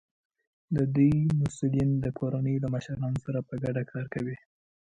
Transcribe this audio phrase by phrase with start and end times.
[0.75, 4.35] د دوی مسؤلین د کورنیو له مشرانو سره په ګډه کار کوي.